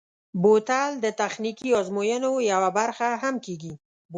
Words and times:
بوتل 0.41 0.91
د 1.03 1.05
تخنیکي 1.19 1.69
ازموینو 1.79 2.31
یوه 2.51 2.69
برخه 2.77 3.07
هم 3.23 3.35
کېږي. 3.45 3.73